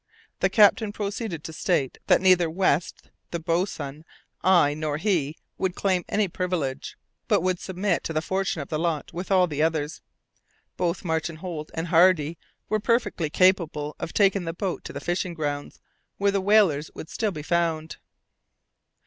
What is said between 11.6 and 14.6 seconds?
and Hardy were perfectly capable of taking the